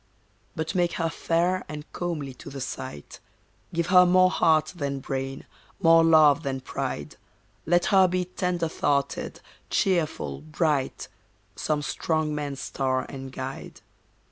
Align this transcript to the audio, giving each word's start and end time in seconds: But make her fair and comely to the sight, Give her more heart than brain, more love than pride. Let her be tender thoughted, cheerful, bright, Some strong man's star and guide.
But 0.55 0.73
make 0.73 0.93
her 0.93 1.11
fair 1.11 1.63
and 1.69 1.85
comely 1.93 2.33
to 2.33 2.49
the 2.49 2.59
sight, 2.59 3.19
Give 3.71 3.85
her 3.85 4.03
more 4.03 4.31
heart 4.31 4.73
than 4.75 4.97
brain, 4.99 5.45
more 5.79 6.03
love 6.03 6.41
than 6.41 6.61
pride. 6.61 7.17
Let 7.67 7.85
her 7.93 8.07
be 8.07 8.25
tender 8.25 8.67
thoughted, 8.67 9.41
cheerful, 9.69 10.41
bright, 10.41 11.07
Some 11.55 11.83
strong 11.83 12.33
man's 12.33 12.61
star 12.61 13.05
and 13.09 13.31
guide. 13.31 13.81